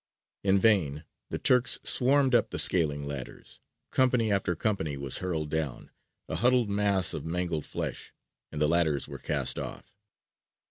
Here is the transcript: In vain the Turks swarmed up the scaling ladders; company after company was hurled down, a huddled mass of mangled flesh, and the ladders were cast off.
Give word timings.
In 0.43 0.57
vain 0.57 1.05
the 1.29 1.37
Turks 1.37 1.77
swarmed 1.83 2.33
up 2.33 2.49
the 2.49 2.57
scaling 2.57 3.03
ladders; 3.03 3.59
company 3.91 4.31
after 4.31 4.55
company 4.55 4.97
was 4.97 5.19
hurled 5.19 5.51
down, 5.51 5.91
a 6.27 6.37
huddled 6.37 6.71
mass 6.71 7.13
of 7.13 7.23
mangled 7.23 7.67
flesh, 7.67 8.11
and 8.51 8.59
the 8.59 8.67
ladders 8.67 9.07
were 9.07 9.19
cast 9.19 9.59
off. 9.59 9.93